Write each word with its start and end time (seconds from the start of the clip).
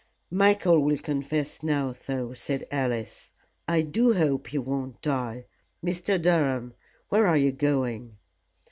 "Michael 0.31 0.79
will 0.79 0.97
confess 0.97 1.61
now, 1.61 1.91
though," 2.07 2.33
said 2.33 2.65
Alice. 2.71 3.29
"I 3.67 3.83
do 3.83 4.13
hope 4.15 4.47
he 4.47 4.57
won't 4.57 4.99
die. 5.03 5.45
Mr. 5.85 6.19
Durham, 6.19 6.73
where 7.09 7.27
are 7.27 7.37
you 7.37 7.51
going?" 7.51 8.17